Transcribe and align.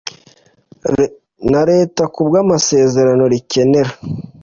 na 1.51 1.61
Leta 1.71 2.03
ku 2.13 2.21
bw 2.27 2.33
amasezerano 2.43 3.23
rikenera 3.33 3.91